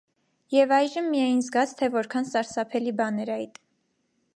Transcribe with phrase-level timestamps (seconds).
[0.53, 3.63] Եվ այժմ միայն զգաց, թե որքան սարսափելի բան էր այդ: